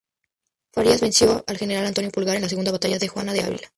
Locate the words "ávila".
3.41-3.69